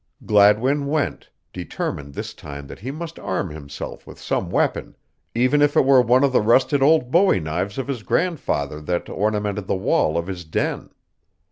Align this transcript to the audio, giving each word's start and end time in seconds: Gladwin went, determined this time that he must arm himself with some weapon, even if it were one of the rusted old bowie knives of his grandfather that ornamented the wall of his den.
Gladwin 0.25 0.87
went, 0.87 1.29
determined 1.53 2.15
this 2.15 2.33
time 2.33 2.65
that 2.65 2.79
he 2.79 2.89
must 2.89 3.19
arm 3.19 3.51
himself 3.51 4.07
with 4.07 4.19
some 4.19 4.49
weapon, 4.49 4.95
even 5.35 5.61
if 5.61 5.75
it 5.77 5.85
were 5.85 6.01
one 6.01 6.23
of 6.23 6.33
the 6.33 6.41
rusted 6.41 6.81
old 6.81 7.11
bowie 7.11 7.39
knives 7.39 7.77
of 7.77 7.87
his 7.87 8.01
grandfather 8.01 8.81
that 8.81 9.09
ornamented 9.09 9.67
the 9.67 9.75
wall 9.75 10.17
of 10.17 10.25
his 10.25 10.43
den. 10.43 10.89